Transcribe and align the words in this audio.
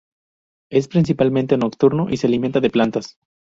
Es 0.71 0.87
principalmente 0.87 1.57
nocturno 1.59 2.07
y 2.09 2.17
se 2.17 2.25
alimenta 2.25 2.59
de 2.59 2.71
plantas. 2.71 3.19